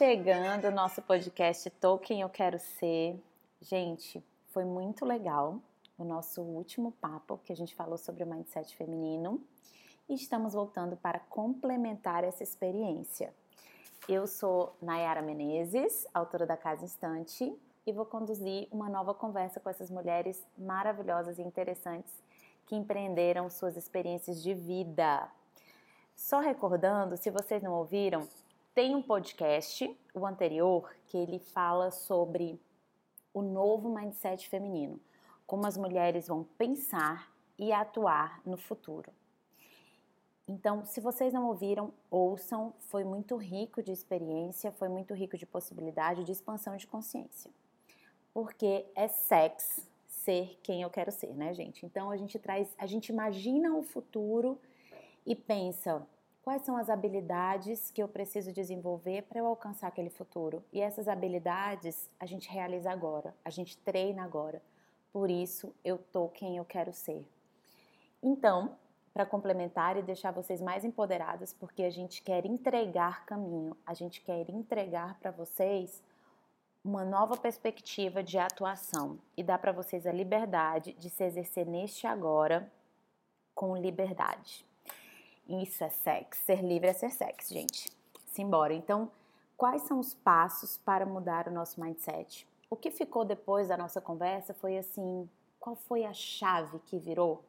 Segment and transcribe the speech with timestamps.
[0.00, 1.70] chegando o nosso podcast
[2.02, 3.22] Quem Eu Quero Ser.
[3.60, 5.60] Gente, foi muito legal
[5.98, 9.38] o nosso último papo que a gente falou sobre o mindset feminino
[10.08, 13.30] e estamos voltando para complementar essa experiência.
[14.08, 17.54] Eu sou Nayara Menezes, autora da Casa Instante,
[17.86, 22.14] e vou conduzir uma nova conversa com essas mulheres maravilhosas e interessantes
[22.64, 25.30] que empreenderam suas experiências de vida.
[26.16, 28.26] Só recordando, se vocês não ouviram,
[28.80, 32.58] tem um podcast, o anterior, que ele fala sobre
[33.34, 34.98] o novo mindset feminino,
[35.46, 39.12] como as mulheres vão pensar e atuar no futuro.
[40.48, 45.44] Então, se vocês não ouviram, ouçam, foi muito rico de experiência, foi muito rico de
[45.44, 47.50] possibilidade, de expansão de consciência.
[48.32, 51.84] Porque é sexo ser quem eu quero ser, né, gente?
[51.84, 54.58] Então a gente traz, a gente imagina o futuro
[55.26, 56.02] e pensa
[56.42, 60.64] quais são as habilidades que eu preciso desenvolver para eu alcançar aquele futuro.
[60.72, 64.62] E essas habilidades a gente realiza agora, a gente treina agora.
[65.12, 67.26] Por isso eu tô quem eu quero ser.
[68.22, 68.76] Então,
[69.12, 74.20] para complementar e deixar vocês mais empoderadas, porque a gente quer entregar caminho, a gente
[74.20, 76.02] quer entregar para vocês
[76.82, 82.06] uma nova perspectiva de atuação e dar para vocês a liberdade de se exercer neste
[82.06, 82.72] agora
[83.54, 84.69] com liberdade.
[85.50, 87.90] Isso é sexo, ser livre é ser sexo, gente.
[88.26, 88.72] Simbora.
[88.72, 89.10] Então,
[89.56, 92.46] quais são os passos para mudar o nosso mindset?
[92.70, 95.28] O que ficou depois da nossa conversa foi assim:
[95.58, 97.42] qual foi a chave que virou?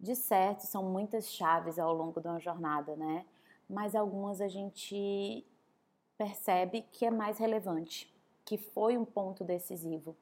[0.00, 3.26] De certo, são muitas chaves ao longo de uma jornada, né?
[3.68, 5.44] Mas algumas a gente
[6.16, 8.10] percebe que é mais relevante,
[8.46, 10.16] que foi um ponto decisivo.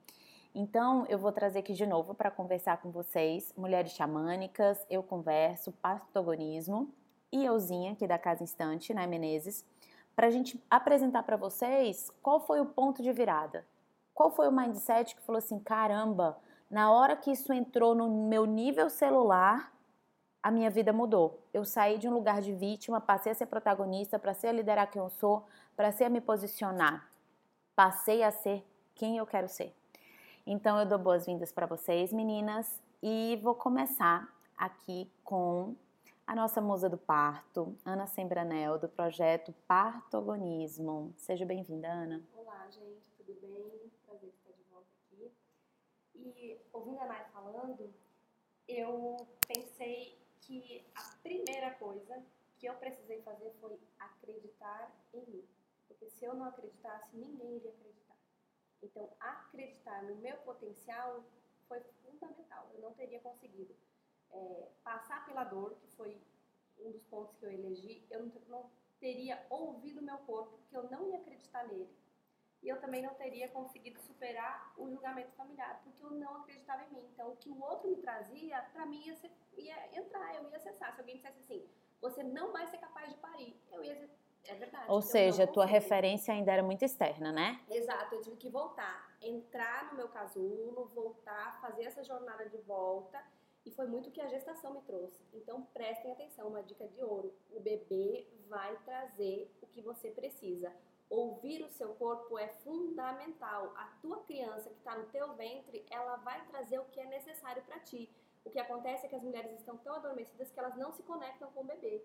[0.55, 5.73] Então, eu vou trazer aqui de novo para conversar com vocês, mulheres xamânicas, eu converso,
[5.73, 6.93] protagonismo
[7.33, 9.65] e euzinha, aqui da Casa Instante, né, Menezes,
[10.15, 13.67] para a gente apresentar para vocês qual foi o ponto de virada.
[14.13, 16.39] Qual foi o mindset que falou assim: caramba,
[16.71, 19.73] na hora que isso entrou no meu nível celular,
[20.43, 21.43] a minha vida mudou.
[21.55, 25.01] Eu saí de um lugar de vítima, passei a ser protagonista, passei a liderar quem
[25.01, 27.09] eu sou, passei a me posicionar.
[27.75, 29.75] Passei a ser quem eu quero ser.
[30.45, 35.77] Então eu dou boas-vindas para vocês, meninas, e vou começar aqui com
[36.27, 41.15] a nossa musa do parto, Ana Sembranel, do projeto Partogonismo.
[41.17, 42.21] Seja bem-vinda, Ana.
[42.37, 43.89] Olá, gente, tudo bem?
[44.05, 45.31] Prazer estar de volta aqui.
[46.17, 47.95] E ouvindo a Nay falando,
[48.67, 49.17] eu
[49.47, 52.21] pensei que a primeira coisa
[52.59, 55.45] que eu precisei fazer foi acreditar em mim.
[55.87, 58.02] Porque se eu não acreditasse, ninguém iria acreditar.
[58.83, 61.25] Então, acreditar no meu potencial
[61.69, 62.71] foi fundamental.
[62.75, 63.75] Eu não teria conseguido
[64.31, 66.21] é, passar pela dor, que foi
[66.79, 68.05] um dos pontos que eu elegi.
[68.11, 71.89] Eu não, não teria ouvido meu corpo, que eu não ia acreditar nele
[72.63, 76.91] e eu também não teria conseguido superar o julgamento familiar, porque eu não acreditava em
[76.91, 77.09] mim.
[77.13, 80.57] Então, o que o outro me trazia, para mim ia, ser, ia, entrar, eu ia
[80.57, 80.95] acessar.
[80.95, 81.69] Se alguém dissesse assim,
[82.01, 84.09] você não vai ser capaz de parir, eu ia
[84.47, 84.85] é verdade.
[84.89, 87.61] Ou seja, a tua referência ainda era muito externa, né?
[87.71, 93.23] Exato, eu tive que voltar, entrar no meu casulo, voltar, fazer essa jornada de volta.
[93.65, 95.21] E foi muito o que a gestação me trouxe.
[95.33, 97.33] Então prestem atenção, uma dica de ouro.
[97.51, 100.73] O bebê vai trazer o que você precisa
[101.13, 103.75] ouvir o seu corpo é fundamental.
[103.77, 107.63] A tua criança que está no teu ventre, ela vai trazer o que é necessário
[107.65, 108.11] para ti.
[108.45, 111.51] O que acontece é que as mulheres estão tão adormecidas que elas não se conectam
[111.53, 112.03] com o bebê.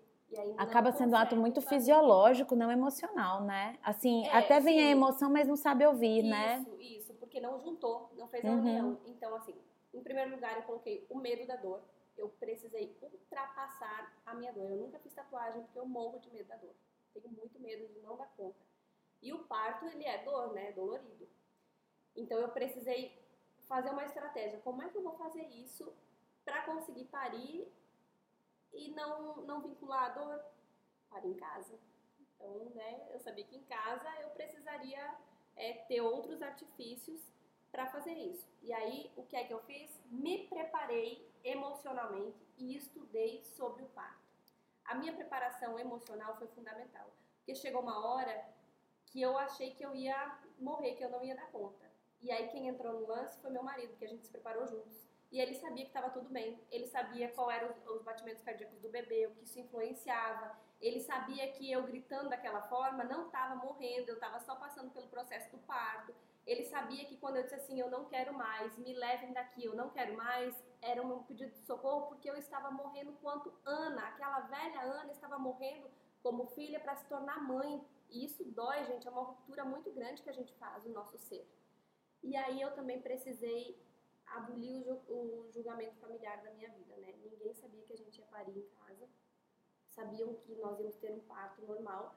[0.58, 3.78] Acaba sendo um ato muito fisiológico, não emocional, né?
[3.82, 4.84] Assim, é, até vem sim.
[4.84, 6.58] a emoção, mas não sabe ouvir, isso, né?
[6.60, 8.58] Isso, isso, porque não juntou, não fez a uhum.
[8.58, 9.00] união.
[9.06, 9.54] Então, assim,
[9.94, 11.80] em primeiro lugar, eu coloquei o medo da dor.
[12.16, 14.70] Eu precisei ultrapassar a minha dor.
[14.70, 16.74] Eu nunca fiz tatuagem porque eu morro de medo da dor.
[17.14, 18.58] Tenho muito medo de não dar conta.
[19.22, 20.72] E o parto, ele é dor, né?
[20.72, 21.28] Dolorido.
[22.14, 23.16] Então eu precisei
[23.68, 24.60] fazer uma estratégia.
[24.60, 25.92] Como é que eu vou fazer isso
[26.44, 27.70] para conseguir parir
[28.78, 30.44] e não, não vincular a dor?
[31.10, 31.78] Para em casa.
[32.20, 35.14] Então, né, eu sabia que em casa eu precisaria
[35.56, 37.20] é, ter outros artifícios
[37.72, 38.48] para fazer isso.
[38.62, 40.00] E aí, o que é que eu fiz?
[40.10, 44.28] Me preparei emocionalmente e estudei sobre o parto.
[44.84, 48.48] A minha preparação emocional foi fundamental, porque chegou uma hora
[49.06, 51.86] que eu achei que eu ia morrer, que eu não ia dar conta.
[52.20, 55.07] E aí quem entrou no lance foi meu marido, que a gente se preparou juntos.
[55.30, 56.58] E ele sabia que estava tudo bem.
[56.70, 60.56] Ele sabia qual eram os batimentos cardíacos do bebê, o que isso influenciava.
[60.80, 65.08] Ele sabia que eu gritando daquela forma não estava morrendo, eu estava só passando pelo
[65.08, 66.14] processo do parto.
[66.46, 69.74] Ele sabia que quando eu disse assim, eu não quero mais, me levem daqui, eu
[69.74, 74.40] não quero mais, era um pedido de socorro porque eu estava morrendo quanto Ana, aquela
[74.40, 75.90] velha Ana estava morrendo
[76.22, 80.22] como filha para se tornar mãe E isso dói, gente, é uma ruptura muito grande
[80.22, 81.46] que a gente faz no nosso ser.
[82.22, 83.78] E aí eu também precisei
[84.30, 87.14] abolir o, julgamento familiar da minha vida, né?
[87.22, 89.08] Ninguém sabia que a gente ia parir em casa.
[89.88, 92.14] Sabiam que nós íamos ter um parto normal,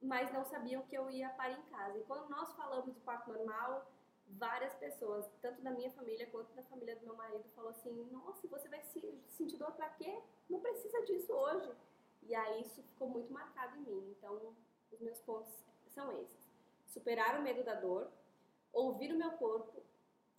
[0.00, 1.98] mas não sabiam que eu ia parir em casa.
[1.98, 3.90] E quando nós falamos do parto normal,
[4.28, 8.46] várias pessoas, tanto da minha família quanto da família do meu marido, falou assim: "Nossa,
[8.48, 10.22] você vai se sentir dor para quê?
[10.48, 11.72] Não precisa disso hoje".
[12.22, 14.14] E aí isso ficou muito marcado em mim.
[14.16, 14.54] Então,
[14.92, 15.52] os meus pontos
[15.88, 16.50] são esses:
[16.86, 18.10] superar o medo da dor,
[18.72, 19.85] ouvir o meu corpo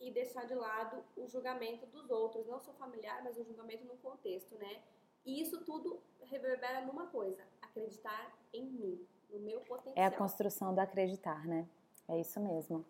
[0.00, 3.96] e deixar de lado o julgamento dos outros, não só familiar, mas o julgamento no
[3.96, 4.80] contexto, né?
[5.24, 9.94] E isso tudo reverbera numa coisa: acreditar em mim, no meu potencial.
[9.96, 11.66] É a construção do acreditar, né?
[12.08, 12.84] É isso mesmo.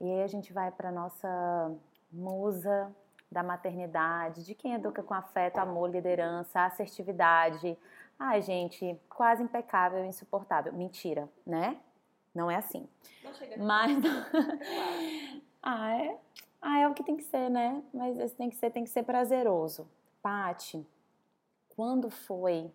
[0.00, 1.74] E aí a gente vai para nossa
[2.10, 2.94] musa
[3.30, 7.78] da maternidade, de quem educa com afeto, amor, liderança, assertividade.
[8.18, 10.72] Ai, gente, quase impecável, insuportável.
[10.72, 11.80] Mentira, né?
[12.34, 12.88] Não é assim.
[13.24, 13.56] Não chega.
[13.56, 13.96] Mas
[15.62, 16.18] ah, é?
[16.60, 17.82] Ah, é o que tem que ser, né?
[17.94, 19.88] Mas esse tem que ser, tem que ser prazeroso.
[20.20, 20.86] Pati,
[21.68, 22.70] quando foi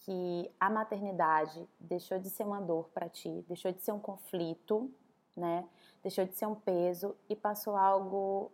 [0.00, 4.90] que a maternidade deixou de ser uma dor para ti, deixou de ser um conflito,
[5.36, 5.68] né?
[6.02, 8.50] Deixou de ser um peso e passou algo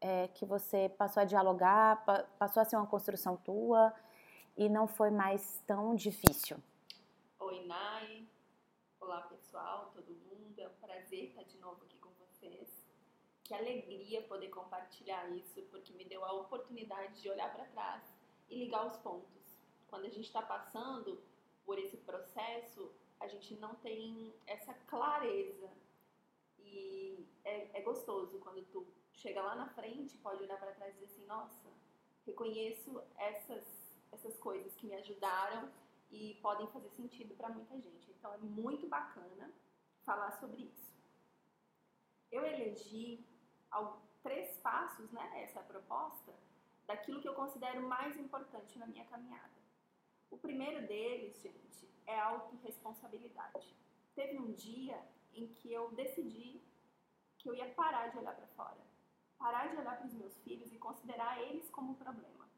[0.00, 2.04] é, que você passou a dialogar,
[2.38, 3.92] passou a ser uma construção tua
[4.56, 6.58] e não foi mais tão difícil.
[7.40, 8.26] Oi, Nai.
[9.00, 10.58] Olá, pessoal, todo mundo.
[10.58, 11.83] É um prazer estar de novo.
[13.44, 18.02] Que alegria poder compartilhar isso, porque me deu a oportunidade de olhar para trás
[18.48, 19.60] e ligar os pontos.
[19.86, 21.22] Quando a gente está passando
[21.64, 25.70] por esse processo, a gente não tem essa clareza.
[26.58, 31.00] E é, é gostoso quando tu chega lá na frente, pode olhar para trás e
[31.00, 31.70] dizer assim: nossa,
[32.26, 33.64] reconheço essas,
[34.10, 35.70] essas coisas que me ajudaram
[36.10, 38.10] e podem fazer sentido para muita gente.
[38.10, 39.52] Então é muito bacana
[40.04, 40.94] falar sobre isso.
[42.30, 43.24] Eu elegi
[44.22, 45.42] três passos, né?
[45.42, 46.32] Essa é a proposta
[46.86, 49.58] daquilo que eu considero mais importante na minha caminhada.
[50.30, 53.74] O primeiro deles, gente, é a autorresponsabilidade.
[54.14, 54.98] Teve um dia
[55.32, 56.60] em que eu decidi
[57.38, 58.80] que eu ia parar de olhar para fora,
[59.38, 62.48] parar de olhar para os meus filhos e considerar eles como problema.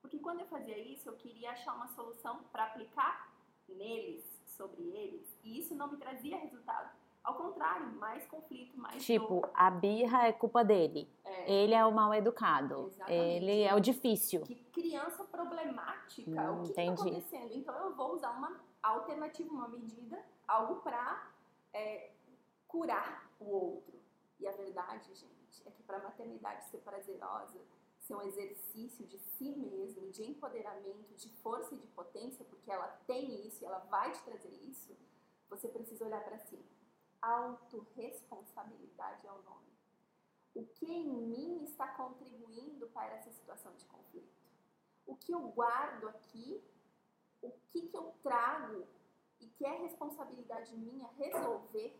[0.00, 3.32] Porque quando eu fazia isso, eu queria achar uma solução para aplicar
[3.68, 4.24] neles,
[4.56, 6.96] sobre eles, e isso não me trazia resultado.
[7.26, 9.50] Ao contrário, mais conflito, mais Tipo, dor.
[9.52, 11.10] a birra é culpa dele.
[11.24, 11.52] É.
[11.52, 12.86] Ele é o mal educado.
[12.86, 13.12] Exatamente.
[13.12, 14.42] Ele é o difícil.
[14.42, 16.30] Que criança problemática.
[16.30, 17.52] Hum, o que está acontecendo?
[17.52, 21.28] Então eu vou usar uma alternativa, uma medida, algo para
[21.74, 22.12] é,
[22.68, 23.98] curar o outro.
[24.38, 27.58] E a verdade, gente, é que para a maternidade ser prazerosa,
[27.98, 32.86] ser um exercício de si mesmo, de empoderamento, de força e de potência, porque ela
[33.04, 34.96] tem isso e ela vai te trazer isso,
[35.50, 36.56] você precisa olhar para si
[37.20, 39.66] autorresponsabilidade é o nome.
[40.54, 44.34] O que em mim está contribuindo para essa situação de conflito?
[45.06, 46.64] O que eu guardo aqui?
[47.42, 48.86] O que, que eu trago
[49.40, 51.94] e que é responsabilidade minha resolver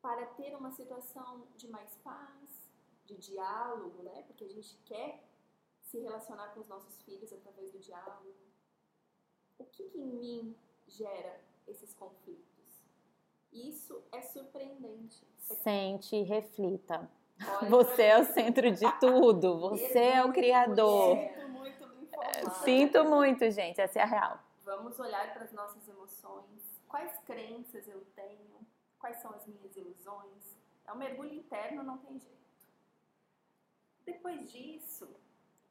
[0.00, 2.68] para ter uma situação de mais paz,
[3.04, 4.24] de diálogo, né?
[4.24, 5.22] Porque a gente quer
[5.82, 8.34] se relacionar com os nossos filhos através do diálogo.
[9.58, 10.56] O que, que em mim
[10.88, 12.51] gera esses conflitos?
[13.52, 15.26] Isso é surpreendente.
[15.38, 17.10] Sente, reflita.
[17.40, 19.58] Olha Você é o centro de tudo.
[19.58, 21.18] Você é o criador.
[21.18, 22.50] Sinto muito do informado.
[22.64, 23.80] Sinto muito, gente.
[23.80, 24.38] Essa é a real.
[24.64, 26.80] Vamos olhar para as nossas emoções.
[26.88, 28.66] Quais crenças eu tenho?
[28.98, 30.56] Quais são as minhas ilusões?
[30.86, 32.42] É um mergulho interno, não tem jeito.
[34.04, 35.08] Depois disso,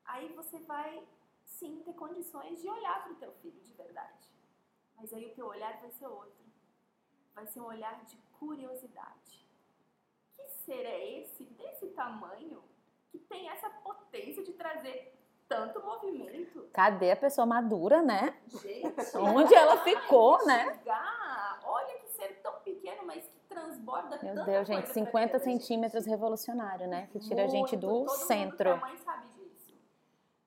[0.06, 1.04] aí você vai
[1.46, 4.30] sim ter condições de olhar para o teu filho de verdade.
[4.96, 6.51] Mas aí o teu olhar vai ser outro
[7.34, 9.48] vai ser um olhar de curiosidade.
[10.36, 12.64] Que ser é esse, desse tamanho,
[13.10, 16.70] que tem essa potência de trazer tanto movimento?
[16.74, 18.38] Cadê a pessoa madura, né?
[18.48, 18.86] Gente,
[19.18, 20.74] onde ela ficou, né?
[20.76, 21.60] Chegar.
[21.66, 26.12] Olha que ser tão pequeno, mas que transborda Meu tanta Deus, gente, 50 centímetros gente.
[26.12, 27.08] revolucionário, né?
[27.12, 28.70] Que tira Muito, a gente do todo centro.
[28.72, 29.74] Mundo, a mãe sabe disso.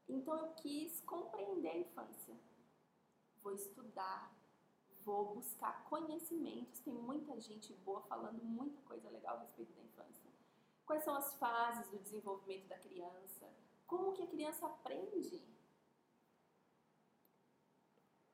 [0.08, 2.34] Então eu quis compreender a infância.
[3.42, 4.33] Vou estudar,
[5.04, 6.80] vou buscar conhecimentos.
[6.80, 10.30] Tem muita gente boa falando muita coisa legal a respeito da infância.
[10.86, 13.50] Quais são as fases do desenvolvimento da criança?
[13.86, 15.42] Como que a criança aprende?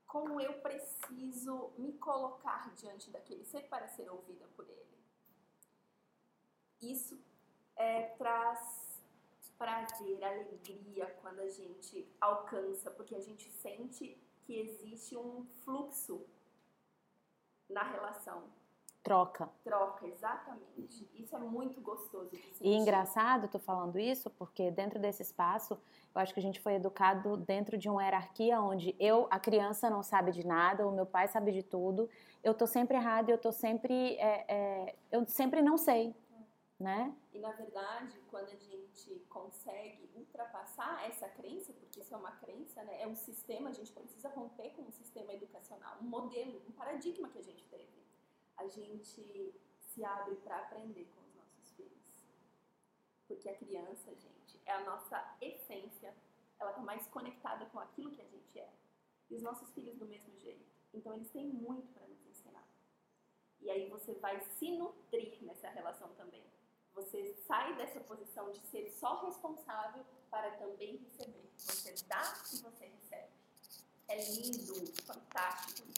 [0.06, 4.98] Como eu preciso me colocar diante daquele ser para ser ouvida por ele?
[6.80, 7.20] Isso
[7.76, 8.90] é, traz
[9.56, 16.26] prazer, alegria quando a gente alcança, porque a gente sente que existe um fluxo
[17.70, 18.42] na relação.
[19.02, 19.48] Troca.
[19.64, 21.08] Troca, exatamente.
[21.14, 22.66] Isso é muito gostoso de sentir.
[22.66, 25.80] E engraçado, tô falando isso, porque dentro desse espaço,
[26.14, 29.88] eu acho que a gente foi educado dentro de uma hierarquia onde eu, a criança,
[29.88, 32.10] não sabe de nada, o meu pai sabe de tudo,
[32.44, 34.16] eu tô sempre errada, eu tô sempre.
[34.16, 36.14] É, é, eu sempre não sei.
[36.78, 37.14] Né?
[37.34, 42.82] E na verdade, quando a gente consegue ultrapassar essa crença, porque isso é uma crença,
[42.84, 43.02] né?
[43.02, 47.28] é um sistema, a gente precisa romper com um sistema educacional, um modelo, um paradigma
[47.28, 47.49] que a gente.
[48.60, 52.22] A gente se abre para aprender com os nossos filhos.
[53.26, 56.14] Porque a criança, gente, é a nossa essência,
[56.58, 58.70] ela está mais conectada com aquilo que a gente é.
[59.28, 60.64] E os nossos filhos do mesmo jeito.
[60.92, 62.66] Então eles têm muito para nos ensinar.
[63.60, 66.44] E aí você vai se nutrir nessa relação também
[66.94, 71.50] você sai dessa posição de ser só responsável para também receber.
[71.56, 73.32] Você dá e você recebe.
[74.08, 75.88] É lindo, fantástico.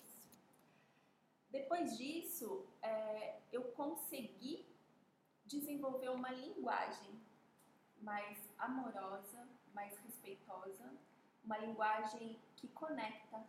[1.52, 4.66] Depois disso, é, eu consegui
[5.44, 7.20] desenvolver uma linguagem
[8.00, 10.90] mais amorosa, mais respeitosa,
[11.44, 13.44] uma linguagem que conecta,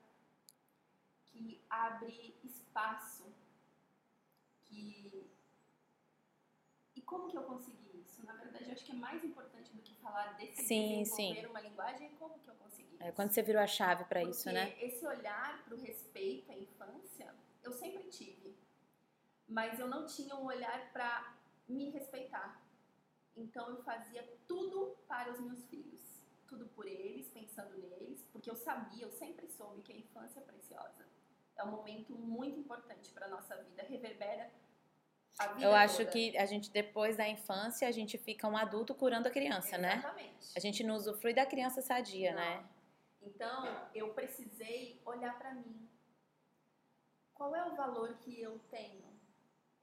[1.28, 3.26] que abre espaço,
[4.68, 5.32] que
[7.06, 8.26] como que eu consegui isso?
[8.26, 11.46] Na verdade, eu acho que é mais importante do que falar desse sim, desenvolver sim.
[11.46, 14.76] uma linguagem, como que eu consegui é, Quando você virou a chave para isso, né?
[14.82, 17.34] esse olhar para o respeito à infância,
[17.64, 18.58] eu sempre tive.
[19.48, 22.62] Mas eu não tinha um olhar para me respeitar.
[23.36, 26.02] Então eu fazia tudo para os meus filhos.
[26.48, 30.44] Tudo por eles, pensando neles, porque eu sabia, eu sempre soube que a infância é
[30.44, 31.08] preciosa.
[31.56, 34.52] É um momento muito importante para a nossa vida, reverbera
[35.60, 36.12] eu acho toda.
[36.12, 39.82] que a gente, depois da infância, a gente fica um adulto curando a criança, Exatamente.
[39.82, 40.00] né?
[40.00, 40.54] Exatamente.
[40.56, 42.40] A gente não usufrui da criança sadia, não.
[42.40, 42.66] né?
[43.22, 45.90] Então, eu precisei olhar para mim.
[47.44, 49.04] Qual é o valor que eu tenho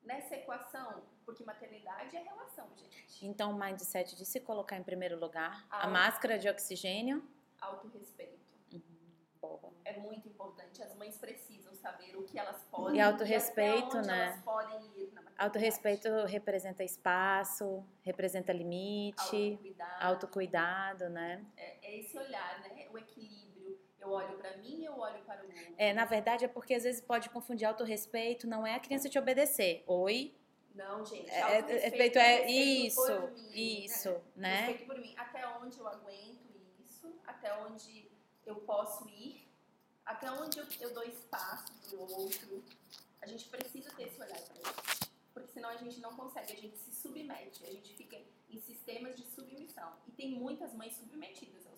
[0.03, 1.03] nessa equação?
[1.27, 3.27] Porque maternidade é relação, gente.
[3.27, 7.23] Então, o mindset de se colocar em primeiro lugar, a máscara de oxigênio,
[7.61, 8.41] autorrespeito.
[8.73, 9.75] Uhum.
[9.85, 10.83] É muito importante.
[10.83, 14.29] As mães precisam saber o que elas podem e autorrespeito, e né?
[14.29, 21.45] Elas podem ir na Autorrespeito representa espaço, representa limite, autocuidado, autocuidado né?
[21.59, 22.89] É, é, esse olhar, né?
[22.91, 23.50] O equilíbrio.
[24.01, 25.75] Eu olho para mim, eu olho para o mundo.
[25.77, 29.19] É, na verdade é porque às vezes pode confundir autorrespeito, não é a criança te
[29.19, 29.85] obedecer.
[29.87, 30.35] Oi,
[30.75, 31.31] não, gente.
[31.31, 33.21] É, é respeito é, é isso,
[33.53, 34.21] mim, isso, né?
[34.37, 34.61] né?
[34.61, 35.15] Respeito por mim.
[35.17, 38.11] Até onde eu aguento isso, até onde
[38.47, 39.47] eu posso ir,
[40.05, 42.65] até onde eu, eu dou espaço para o outro.
[43.21, 46.57] A gente precisa ter esse olhar para isso porque senão a gente não consegue, a
[46.57, 48.17] gente se submete, a gente fica
[48.49, 49.93] em sistemas de submissão.
[50.07, 51.70] E tem muitas mães submetidas.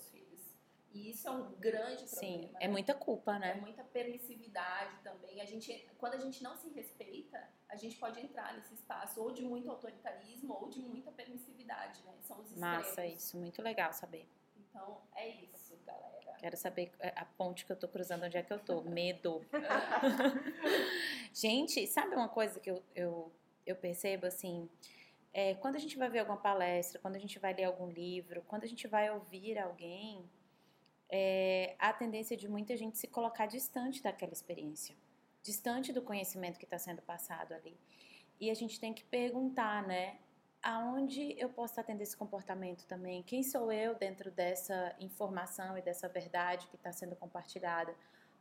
[0.93, 2.07] E isso é um grande problema.
[2.07, 3.53] Sim, é muita culpa, né?
[3.53, 5.41] É muita permissividade também.
[5.41, 9.33] A gente, quando a gente não se respeita, a gente pode entrar nesse espaço ou
[9.33, 12.15] de muito autoritarismo ou de muita permissividade, né?
[12.21, 12.87] São os extremos.
[12.87, 14.29] Massa, isso, muito legal saber.
[14.57, 16.37] Então, é isso, galera.
[16.39, 18.83] Quero saber é, a ponte que eu tô cruzando, onde é que eu tô.
[18.89, 19.45] Medo.
[21.33, 23.33] gente, sabe uma coisa que eu, eu
[23.67, 24.69] eu percebo assim,
[25.33, 28.43] é, quando a gente vai ver alguma palestra, quando a gente vai ler algum livro,
[28.47, 30.29] quando a gente vai ouvir alguém,
[31.13, 34.97] é, há a tendência de muita gente se colocar distante daquela experiência,
[35.43, 37.77] distante do conhecimento que está sendo passado ali.
[38.41, 40.17] E a gente tem que perguntar, né?
[40.63, 43.23] Aonde eu posso atender esse comportamento também?
[43.23, 47.95] Quem sou eu dentro dessa informação e dessa verdade que está sendo compartilhada?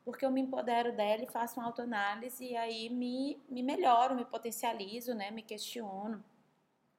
[0.04, 4.26] porque eu me empodero dela e faço uma autoanálise e aí me, me melhoro, me
[4.26, 6.24] potencializo, né, me questiono.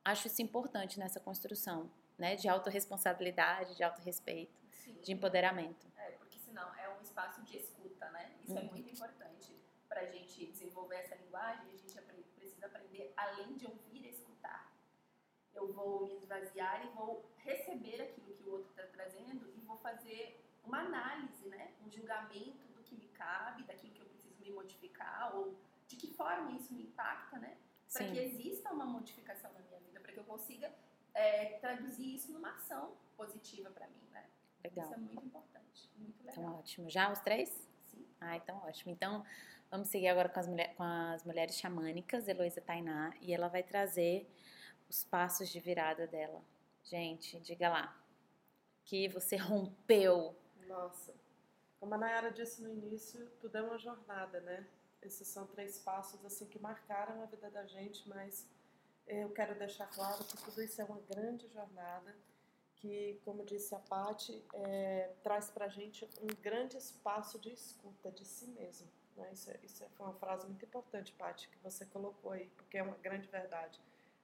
[0.05, 5.00] Acho isso importante nessa construção, né, de autorresponsabilidade, de autorrespeito, Sim.
[5.02, 5.86] de empoderamento.
[5.96, 8.34] É, porque senão é um espaço de escuta, né?
[8.42, 9.56] Isso é muito importante
[9.88, 11.66] para a gente desenvolver essa linguagem.
[11.72, 12.00] A gente
[12.34, 14.72] precisa aprender além de ouvir, escutar.
[15.54, 19.76] Eu vou me esvaziar e vou receber aquilo que o outro está trazendo e vou
[19.78, 21.74] fazer uma análise, né?
[21.84, 22.72] Um julgamento
[23.22, 27.56] cabe, daquilo que eu preciso me modificar, ou de que forma isso me impacta, né?
[27.92, 30.72] Para que exista uma modificação na minha vida, para que eu consiga
[31.14, 34.24] é, traduzir isso numa ação positiva para mim, né?
[34.64, 34.85] Legal.
[34.85, 36.45] Isso é muito importante, muito então, legal.
[36.45, 36.90] Então, ótimo.
[36.90, 37.49] Já os três?
[37.90, 38.07] Sim.
[38.21, 38.92] Ah, então ótimo.
[38.92, 39.25] Então,
[39.71, 43.62] vamos seguir agora com as, mulher, com as mulheres xamânicas, Heloísa Tainá, e ela vai
[43.62, 44.28] trazer
[44.88, 46.42] os passos de virada dela.
[46.85, 47.99] Gente, diga lá.
[48.85, 50.37] Que você rompeu.
[50.66, 51.14] Nossa.
[51.81, 54.66] Como a Nayara disse no início, tudo é uma jornada, né?
[55.02, 58.47] Esses são três passos assim que marcaram a vida da gente, mas
[59.07, 62.14] eu quero deixar claro que tudo isso é uma grande jornada
[62.82, 68.10] que, como disse a Patti, é, traz para a gente um grande espaço de escuta
[68.10, 68.88] de si mesmo.
[69.16, 69.30] Né?
[69.32, 72.76] Isso, é, isso é, foi uma frase muito importante, Paty, que você colocou aí, porque
[72.76, 73.80] é uma grande verdade.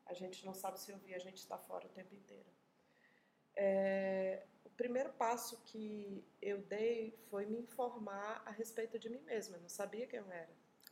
[0.07, 2.47] A gente não sabe se ouvir, a gente está fora o tempo inteiro.
[3.55, 9.57] É, o primeiro passo que eu dei foi me informar a respeito de mim mesma.
[9.57, 10.51] Eu não sabia quem eu era.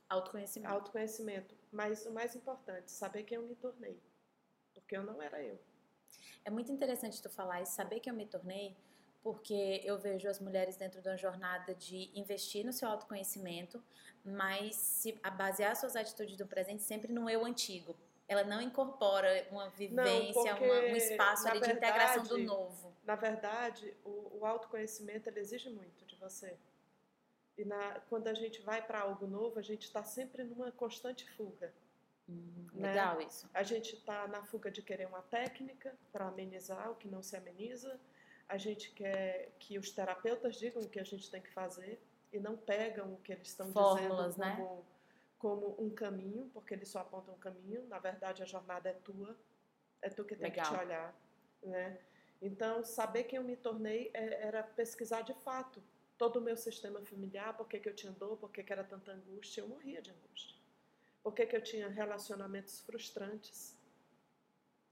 [0.08, 0.72] Autoconhecimento.
[0.72, 1.56] Autoconhecimento.
[1.72, 4.00] Mas o mais importante, saber quem eu me tornei.
[4.72, 5.58] Porque eu não era eu.
[6.44, 8.76] É muito interessante tu falar isso, saber quem eu me tornei,
[9.22, 13.82] porque eu vejo as mulheres dentro de uma jornada de investir no seu autoconhecimento,
[14.24, 17.96] mas se basear suas atitudes do presente sempre no eu antigo.
[18.28, 22.92] Ela não incorpora uma vivência, não, uma, um espaço verdade, de integração do novo.
[23.04, 26.56] Na verdade, o, o autoconhecimento exige muito de você.
[27.56, 31.28] E na, quando a gente vai para algo novo, a gente está sempre numa constante
[31.30, 31.72] fuga.
[32.28, 32.88] Hum, né?
[32.88, 33.48] Legal isso.
[33.54, 37.36] A gente está na fuga de querer uma técnica para amenizar o que não se
[37.36, 37.98] ameniza.
[38.48, 42.00] A gente quer que os terapeutas digam o que a gente tem que fazer
[42.32, 44.84] e não pegam o que eles estão Fórmulas, dizendo como, né?
[45.38, 47.86] como um caminho, porque eles só apontam um caminho.
[47.88, 49.36] Na verdade, a jornada é tua,
[50.02, 50.66] é tu que tem Legal.
[50.66, 51.14] que te olhar,
[51.62, 51.98] né?
[52.40, 55.82] Então, saber quem eu me tornei é, era pesquisar de fato
[56.18, 58.84] todo o meu sistema familiar, por que, que eu tinha dor, por que, que era
[58.84, 59.60] tanta angústia.
[59.60, 60.55] Eu morria de angústia.
[61.26, 63.76] Por que, que eu tinha relacionamentos frustrantes.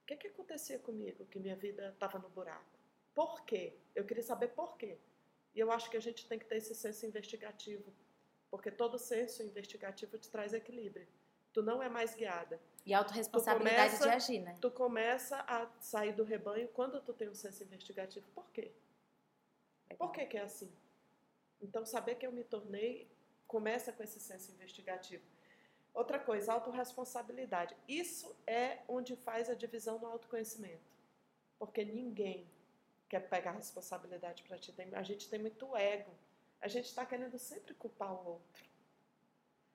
[0.03, 2.77] O que, que acontecia comigo que minha vida estava no buraco?
[3.15, 3.79] Por quê?
[3.95, 4.99] Eu queria saber por quê.
[5.55, 7.95] E eu acho que a gente tem que ter esse senso investigativo
[8.51, 11.07] porque todo senso investigativo te traz equilíbrio.
[11.53, 12.61] Tu não é mais guiada.
[12.85, 14.59] E autorresponsabilidade começa, de agir, né?
[14.61, 18.27] Tu começa a sair do rebanho quando tu tem um senso investigativo.
[18.35, 18.73] Por quê?
[19.97, 20.73] Por que, que é assim?
[21.63, 23.09] Então, saber que eu me tornei
[23.47, 25.34] começa com esse senso investigativo.
[25.95, 27.75] Outra coisa, autorresponsabilidade.
[27.89, 30.93] Isso é onde faz a divisão no autoconhecimento.
[31.59, 32.47] Porque ninguém
[33.09, 34.75] quer pegar a responsabilidade para ti.
[34.93, 36.11] A gente tem muito ego
[36.65, 38.65] a gente está querendo sempre culpar o outro.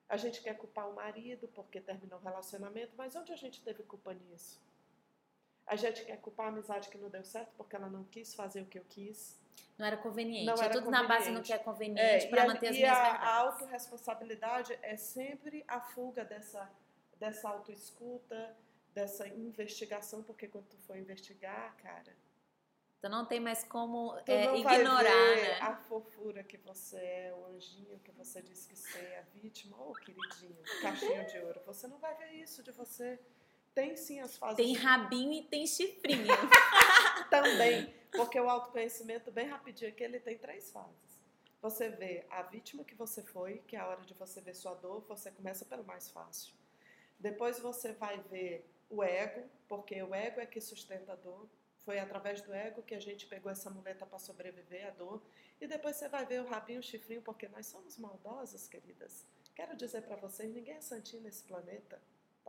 [0.08, 3.84] A gente quer culpar o marido porque terminou o relacionamento, mas onde a gente teve
[3.84, 4.60] culpa nisso?
[5.70, 8.60] A gente quer culpar a amizade que não deu certo porque ela não quis fazer
[8.60, 9.38] o que eu quis.
[9.78, 10.44] Não era conveniente.
[10.44, 11.08] Não é era tudo conveniente.
[11.08, 13.28] na base no que é conveniente é, para manter as e minhas a, verdades.
[13.28, 16.68] a autorresponsabilidade é sempre a fuga dessa,
[17.20, 18.56] dessa autoescuta,
[18.92, 22.16] dessa investigação, porque quando tu for investigar, cara,
[22.98, 25.58] então não tem mais como é, ignorar, né?
[25.60, 29.92] A fofura que você é, o anjinho que você diz que é, a vítima, ou
[29.92, 31.62] oh, queridinho, caixinha de ouro.
[31.64, 33.20] Você não vai ver isso de você.
[33.74, 34.56] Tem sim as fases.
[34.56, 36.26] Tem rabinho e tem chifrinho.
[37.30, 41.20] Também, porque o autoconhecimento, bem rapidinho aqui, ele tem três fases.
[41.62, 44.74] Você vê a vítima que você foi, que é a hora de você ver sua
[44.74, 46.54] dor, você começa pelo mais fácil.
[47.18, 51.46] Depois você vai ver o ego, porque o ego é que sustenta a dor.
[51.84, 55.22] Foi através do ego que a gente pegou essa muleta para sobreviver à dor.
[55.60, 59.26] E depois você vai ver o rabinho, o chifrinho, porque nós somos maldosas, queridas.
[59.54, 62.00] Quero dizer para vocês, ninguém é santinho nesse planeta.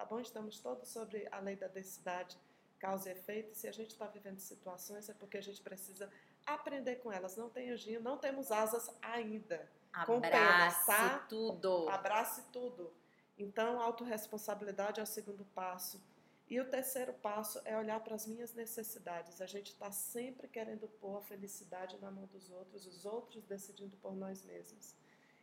[0.01, 0.19] Tá bom?
[0.19, 2.35] Estamos todos sobre a lei da densidade,
[2.79, 3.51] causa e efeito.
[3.51, 6.11] E se a gente está vivendo situações, é porque a gente precisa
[6.43, 7.37] aprender com elas.
[7.37, 9.69] Não tem anjinho, não temos asas ainda.
[9.93, 11.19] Abrace tá?
[11.29, 11.87] tudo.
[11.87, 12.91] Abrace tudo.
[13.37, 16.03] Então, autorresponsabilidade é o segundo passo.
[16.49, 19.39] E o terceiro passo é olhar para as minhas necessidades.
[19.39, 23.95] A gente está sempre querendo pôr a felicidade na mão dos outros, os outros decidindo
[23.97, 24.95] por nós mesmos.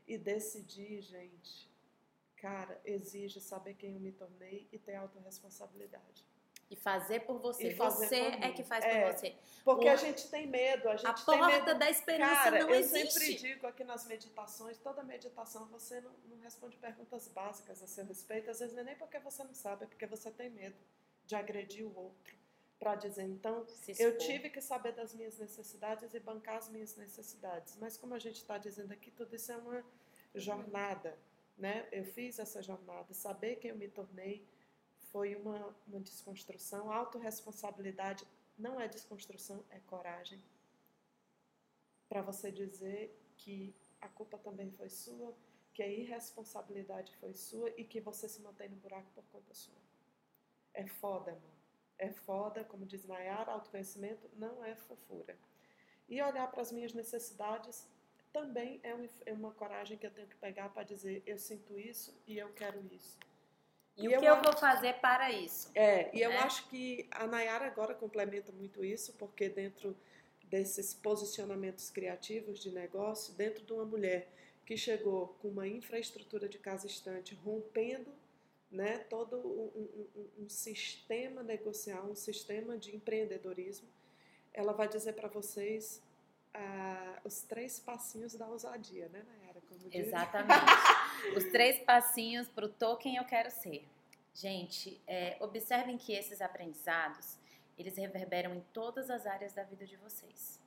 [0.05, 1.71] E decidir, gente,
[2.41, 6.25] cara, exige saber quem eu me tornei e ter autorresponsabilidade.
[6.71, 7.75] E fazer por você.
[7.75, 9.35] Fazer você por é que faz é, por você.
[9.65, 10.89] Porque o, a gente tem medo.
[10.89, 11.79] A, gente a tem porta medo.
[11.79, 13.07] da experiência Cara, não eu existe.
[13.07, 17.87] Eu sempre digo aqui nas meditações, toda meditação você não, não responde perguntas básicas a
[17.87, 18.51] seu respeito.
[18.51, 20.77] Às vezes não é nem porque você não sabe, é porque você tem medo
[21.25, 22.37] de agredir o outro.
[22.79, 23.67] Para dizer, então,
[23.99, 27.77] eu tive que saber das minhas necessidades e bancar as minhas necessidades.
[27.81, 29.85] Mas como a gente está dizendo aqui, tudo isso é uma
[30.33, 31.19] jornada.
[31.59, 31.89] Né?
[31.91, 33.13] Eu fiz essa jornada.
[33.13, 34.47] Saber quem eu me tornei
[35.11, 36.91] foi uma, uma desconstrução.
[36.93, 38.25] Autoresponsabilidade
[38.57, 40.41] não é desconstrução, é coragem.
[42.09, 45.35] Para você dizer que a culpa também foi sua,
[45.73, 49.79] que a irresponsabilidade foi sua e que você se mantém no buraco por conta sua.
[50.73, 51.59] É foda, mano.
[51.99, 55.37] É foda, como diz Nayara, autoconhecimento não é fofura.
[56.09, 57.87] E olhar para as minhas necessidades
[58.33, 61.79] também é, um, é, uma coragem que eu tenho que pegar para dizer eu sinto
[61.79, 63.19] isso e eu quero isso.
[63.97, 65.71] E, e o que eu, vou fazer para isso?
[65.75, 66.27] É, e né?
[66.27, 69.97] eu acho que a Nayara agora complementa muito isso, porque dentro
[70.45, 74.29] desses posicionamentos criativos de negócio, dentro de uma mulher
[74.65, 78.13] que chegou com uma infraestrutura de casa estante, rompendo
[78.71, 83.89] né, todo um, um, um sistema negocial, um sistema de empreendedorismo.
[84.53, 86.03] Ela vai dizer para vocês
[86.59, 89.61] ah, os três passinhos da ousadia, né, Nayara?
[89.69, 89.81] Como.
[89.93, 91.37] Exatamente.
[91.37, 93.87] Os três passinhos para o quem eu quero ser.
[94.35, 97.39] Gente, é, observem que esses aprendizados,
[97.77, 100.61] eles reverberam em todas as áreas da vida de vocês.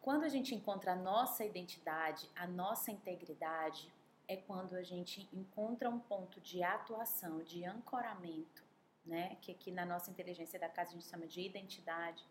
[0.00, 3.92] Quando a gente encontra a nossa identidade, a nossa integridade,
[4.26, 8.62] é quando a gente encontra um ponto de atuação, de ancoramento,
[9.04, 9.36] né?
[9.42, 12.24] Que aqui na nossa inteligência da casa a gente chama de identidade,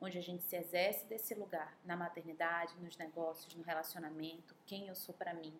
[0.00, 4.94] onde a gente se exerce desse lugar, na maternidade, nos negócios, no relacionamento, quem eu
[4.94, 5.58] sou para mim.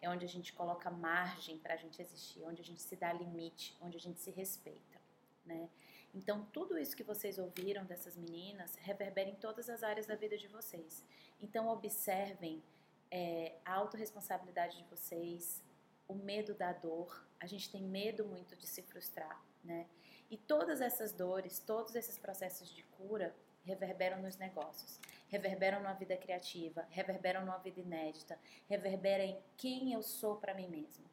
[0.00, 3.12] É onde a gente coloca margem para a gente existir, onde a gente se dá
[3.12, 5.00] limite, onde a gente se respeita,
[5.44, 5.68] né?
[6.14, 10.36] Então, tudo isso que vocês ouviram dessas meninas reverbera em todas as áreas da vida
[10.36, 11.02] de vocês.
[11.40, 12.62] Então, observem
[13.10, 15.62] é, a autorresponsabilidade de vocês,
[16.06, 17.26] o medo da dor.
[17.40, 19.86] A gente tem medo muito de se frustrar, né?
[20.30, 24.98] E todas essas dores, todos esses processos de cura reverberam nos negócios,
[25.28, 30.68] reverberam numa vida criativa, reverberam numa vida inédita, reverberam em quem eu sou para mim
[30.68, 31.04] mesmo,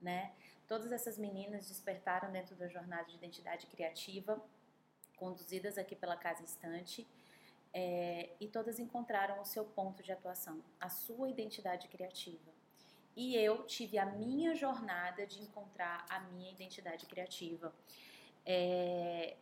[0.00, 0.32] né?
[0.66, 4.42] Todas essas meninas despertaram dentro da jornada de identidade criativa,
[5.16, 7.06] conduzidas aqui pela Casa Instante,
[7.72, 12.52] é, e todas encontraram o seu ponto de atuação, a sua identidade criativa.
[13.16, 17.74] E eu tive a minha jornada de encontrar a minha identidade criativa.
[18.46, 19.36] É,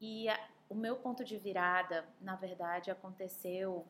[0.00, 3.86] e a, o meu ponto de virada, na verdade, aconteceu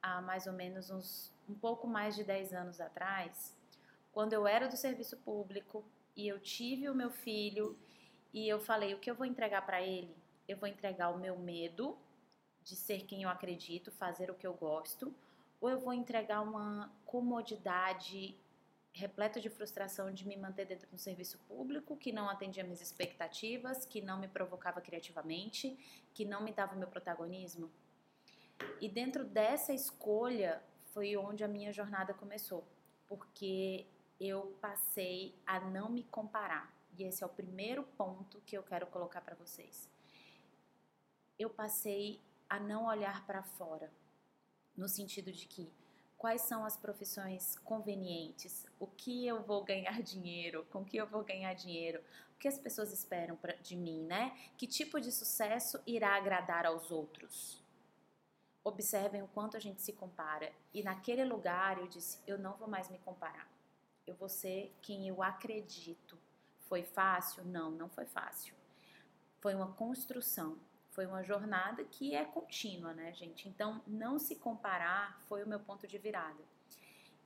[0.00, 3.54] há mais ou menos uns um pouco mais de 10 anos atrás,
[4.12, 5.84] quando eu era do serviço público
[6.16, 7.76] e eu tive o meu filho
[8.32, 10.16] e eu falei: o que eu vou entregar para ele?
[10.48, 11.96] Eu vou entregar o meu medo
[12.62, 15.14] de ser quem eu acredito, fazer o que eu gosto,
[15.60, 18.36] ou eu vou entregar uma comodidade
[18.94, 22.80] repleta de frustração de me manter dentro de um serviço público que não atendia minhas
[22.80, 25.76] expectativas, que não me provocava criativamente,
[26.14, 27.68] que não me dava o meu protagonismo.
[28.80, 32.64] E dentro dessa escolha foi onde a minha jornada começou,
[33.08, 33.84] porque
[34.20, 36.72] eu passei a não me comparar.
[36.96, 39.90] E esse é o primeiro ponto que eu quero colocar para vocês.
[41.36, 43.92] Eu passei a não olhar para fora,
[44.76, 45.72] no sentido de que
[46.16, 51.22] quais são as profissões convenientes, o que eu vou ganhar dinheiro, com que eu vou
[51.22, 52.02] ganhar dinheiro,
[52.34, 54.36] o que as pessoas esperam pra, de mim, né?
[54.56, 57.62] Que tipo de sucesso irá agradar aos outros?
[58.62, 60.50] Observem o quanto a gente se compara.
[60.72, 63.54] E naquele lugar eu disse: eu não vou mais me comparar
[64.06, 66.18] eu vou ser quem eu acredito.
[66.68, 67.44] Foi fácil?
[67.44, 68.54] Não, não foi fácil.
[69.40, 70.58] Foi uma construção,
[70.94, 73.48] foi uma jornada que é contínua, né, gente?
[73.48, 76.42] Então, não se comparar foi o meu ponto de virada.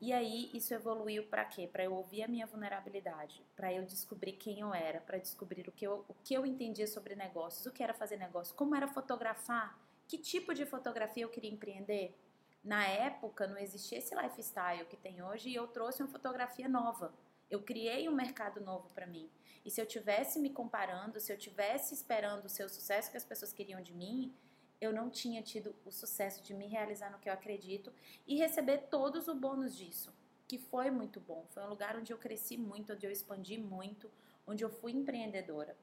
[0.00, 1.68] E aí, isso evoluiu para quê?
[1.70, 5.72] Para eu ouvir a minha vulnerabilidade, para eu descobrir quem eu era, para descobrir o
[5.72, 8.88] que, eu, o que eu entendia sobre negócios, o que era fazer negócio, como era
[8.88, 12.16] fotografar, que tipo de fotografia eu queria empreender.
[12.64, 17.12] Na época não existia esse lifestyle que tem hoje e eu trouxe uma fotografia nova.
[17.50, 19.30] Eu criei um mercado novo para mim.
[19.64, 23.24] E se eu tivesse me comparando, se eu tivesse esperando o seu sucesso que as
[23.24, 24.34] pessoas queriam de mim,
[24.80, 27.92] eu não tinha tido o sucesso de me realizar no que eu acredito
[28.26, 30.14] e receber todos os bônus disso,
[30.46, 31.44] que foi muito bom.
[31.50, 34.10] Foi um lugar onde eu cresci muito, onde eu expandi muito,
[34.46, 35.76] onde eu fui empreendedora.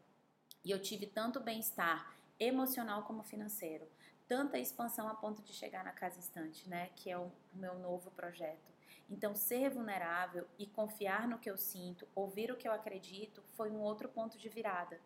[0.64, 3.88] E eu tive tanto bem-estar emocional como financeiro
[4.28, 6.90] tanta expansão a ponto de chegar na casa instante, né?
[6.96, 8.75] Que é o, meu novo projeto.
[9.10, 13.70] Então, ser vulnerável e confiar no que eu sinto, ouvir o que eu acredito, foi
[13.70, 15.00] um outro ponto de virada.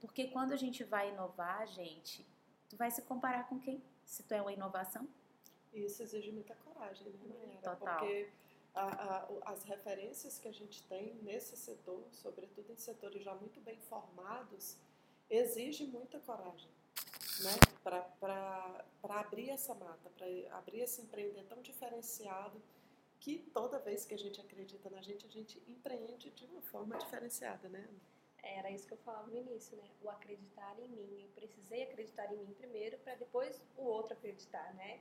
[0.00, 2.26] Porque quando a gente vai inovar, gente,
[2.68, 3.82] tu vai se comparar com quem?
[4.04, 5.08] Se tu é uma inovação?
[5.72, 7.76] Isso exige muita coragem, né, Mayara?
[7.76, 7.98] Total.
[7.98, 8.30] Porque
[8.74, 13.60] a, a, as referências que a gente tem nesse setor, sobretudo em setores já muito
[13.60, 14.76] bem formados,
[15.30, 16.70] exige muita coragem
[17.42, 17.50] né?
[18.20, 22.60] para abrir essa mata, para abrir esse empreender tão diferenciado
[23.20, 26.96] que toda vez que a gente acredita na gente, a gente empreende de uma forma
[26.96, 27.88] diferenciada, né?
[28.42, 29.84] Era isso que eu falava no início, né?
[30.00, 31.22] O acreditar em mim.
[31.24, 35.00] Eu precisei acreditar em mim primeiro para depois o outro acreditar, né?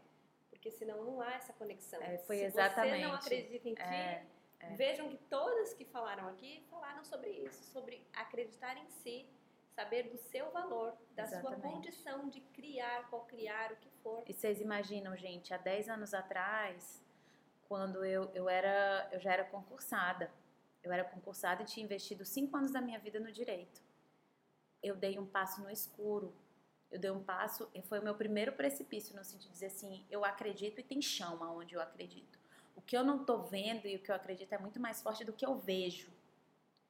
[0.50, 2.02] Porque senão não há essa conexão.
[2.02, 3.00] É, foi Se exatamente.
[3.02, 4.26] você não acredita em ti, É,
[4.60, 4.76] é.
[4.76, 9.28] vejam que todas que falaram aqui falaram sobre isso, sobre acreditar em si
[9.78, 11.62] saber do seu valor, da Exatamente.
[11.62, 14.24] sua condição de criar, co-criar, o que for.
[14.28, 17.00] E vocês imaginam, gente, há 10 anos atrás,
[17.68, 20.32] quando eu, eu, era, eu já era concursada.
[20.84, 23.82] Eu era concursada e tinha investido 5 anos da minha vida no direito.
[24.82, 26.34] Eu dei um passo no escuro.
[26.90, 30.06] Eu dei um passo, e foi o meu primeiro precipício, no sentido de dizer assim,
[30.10, 32.40] eu acredito e tem chão aonde eu acredito.
[32.78, 35.26] O que eu não tô vendo e o que eu acredito é muito mais forte
[35.26, 36.10] do que eu vejo.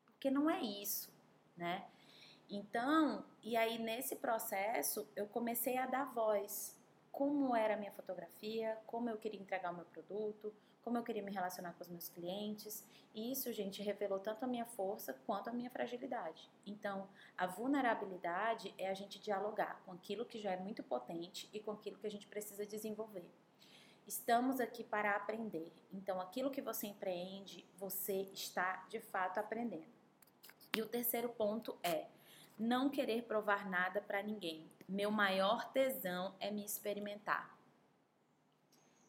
[0.06, 1.12] Porque não é isso,
[1.56, 1.88] né?
[2.50, 6.77] Então, e aí nesse processo eu comecei a dar voz.
[7.18, 10.54] Como era a minha fotografia, como eu queria entregar o meu produto,
[10.84, 12.86] como eu queria me relacionar com os meus clientes.
[13.12, 16.48] E isso, gente, revelou tanto a minha força quanto a minha fragilidade.
[16.64, 21.60] Então, a vulnerabilidade é a gente dialogar com aquilo que já é muito potente e
[21.60, 23.28] com aquilo que a gente precisa desenvolver.
[24.06, 25.74] Estamos aqui para aprender.
[25.92, 29.92] Então, aquilo que você empreende, você está de fato aprendendo.
[30.78, 32.06] E o terceiro ponto é
[32.58, 34.70] não querer provar nada para ninguém.
[34.88, 37.58] Meu maior tesão é me experimentar.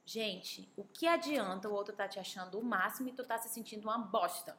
[0.04, 3.48] Gente, o que adianta o outro tá te achando o máximo e tu tá se
[3.48, 4.56] sentindo uma bosta?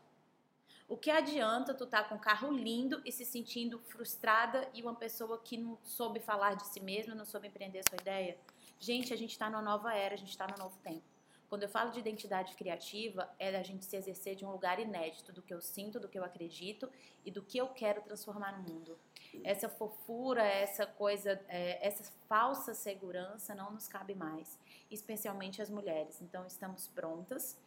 [0.87, 4.95] O que adianta tu tá com um carro lindo e se sentindo frustrada e uma
[4.95, 8.39] pessoa que não soube falar de si mesma, não soube empreender sua ideia?
[8.79, 11.03] Gente, a gente tá numa nova era, a gente tá no novo tempo.
[11.49, 15.33] Quando eu falo de identidade criativa, é a gente se exercer de um lugar inédito
[15.33, 16.87] do que eu sinto, do que eu acredito
[17.25, 18.99] e do que eu quero transformar no mundo.
[19.43, 24.59] Essa fofura, essa coisa, é, essa falsa segurança não nos cabe mais,
[24.91, 26.21] especialmente as mulheres.
[26.21, 27.57] Então, estamos prontas.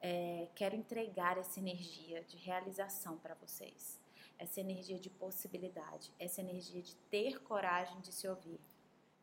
[0.00, 4.00] É, quero entregar essa energia de realização para vocês,
[4.38, 8.60] essa energia de possibilidade, essa energia de ter coragem de se ouvir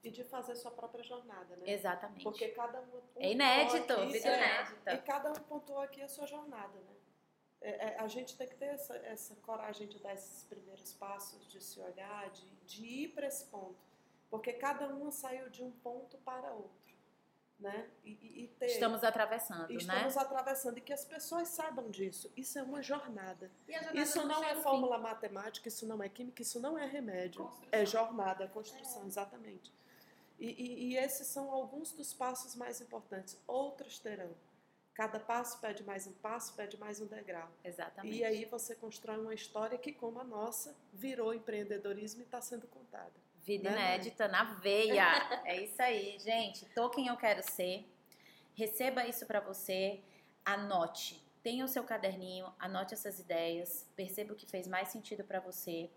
[0.03, 1.71] e de fazer sua própria jornada, né?
[1.71, 2.23] Exatamente.
[2.23, 4.89] Porque cada um é inédito, aqui, vídeo é, inédito.
[4.89, 6.93] E cada um pontuou aqui a sua jornada, né?
[7.61, 11.47] É, é, a gente tem que ter essa, essa coragem de dar esses primeiros passos,
[11.47, 13.77] de se olhar, de, de ir para esse ponto,
[14.29, 16.83] porque cada uma saiu de um ponto para outro.
[17.57, 17.89] Né?
[18.03, 19.93] E, e, ter, estamos atravessando, estamos né?
[19.95, 22.29] Estamos atravessando e que as pessoas saibam disso.
[22.35, 23.49] Isso é uma jornada.
[23.65, 25.03] jornada isso não é fórmula fim.
[25.03, 27.43] matemática, isso não é química, isso não é remédio.
[27.43, 27.69] Construção.
[27.71, 29.07] É jornada, é construção, é.
[29.07, 29.71] exatamente.
[30.39, 33.37] E, e, e esses são alguns dos passos mais importantes.
[33.47, 34.35] Outros terão.
[34.93, 37.49] Cada passo pede mais um passo, pede mais um degrau.
[37.63, 38.15] Exatamente.
[38.15, 42.67] E aí você constrói uma história que, como a nossa, virou empreendedorismo e está sendo
[42.67, 43.13] contada.
[43.43, 45.05] Vida né, inédita na veia.
[45.45, 46.65] é isso aí, gente.
[46.75, 47.89] Tô quem eu quero ser.
[48.53, 49.99] Receba isso para você.
[50.45, 51.23] Anote.
[51.41, 55.89] Tenha o seu caderninho, anote essas ideias, perceba o que fez mais sentido para você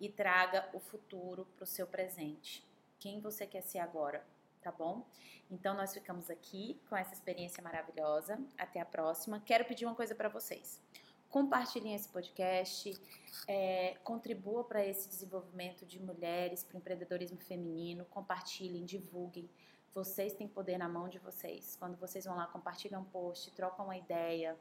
[0.00, 2.64] e traga o futuro para o seu presente
[3.04, 4.24] quem você quer ser agora,
[4.62, 5.06] tá bom?
[5.50, 8.42] Então nós ficamos aqui com essa experiência maravilhosa.
[8.56, 9.38] Até a próxima.
[9.40, 10.80] Quero pedir uma coisa para vocês.
[11.28, 12.98] Compartilhem esse podcast,
[13.46, 18.06] é, contribua para esse desenvolvimento de mulheres, para o empreendedorismo feminino.
[18.06, 19.50] Compartilhem, divulguem.
[19.92, 21.76] Vocês têm poder na mão de vocês.
[21.76, 24.56] Quando vocês vão lá, compartilham um post, trocam uma ideia,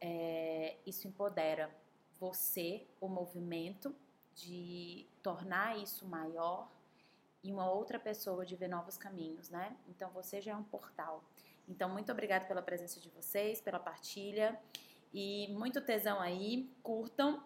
[0.00, 1.70] é, isso empodera
[2.18, 3.94] você, o movimento,
[4.34, 6.68] de tornar isso maior
[7.46, 9.76] e uma outra pessoa de ver novos caminhos, né?
[9.88, 11.22] Então você já é um portal.
[11.68, 14.58] Então muito obrigada pela presença de vocês, pela partilha
[15.14, 17.42] e muito tesão aí, curtam.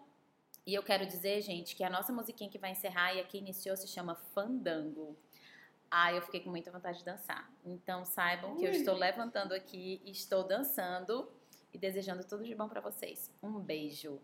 [0.65, 3.77] E eu quero dizer, gente, que a nossa musiquinha que vai encerrar e aqui iniciou
[3.77, 5.15] se chama Fandango.
[5.89, 7.51] Ah, eu fiquei com muita vontade de dançar.
[7.63, 11.31] Então saibam que eu estou levantando aqui, estou dançando
[11.71, 13.31] e desejando tudo de bom para vocês.
[13.43, 14.19] Um beijo.